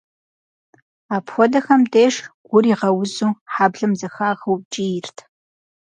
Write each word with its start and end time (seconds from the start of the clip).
Апхуэдэхэм 1.15 1.81
деж, 1.91 2.15
гур 2.47 2.63
игъэузу, 2.73 3.31
хьэблэм 3.53 3.91
зэхахыу 3.99 4.57
кӏийрт. 4.71 5.17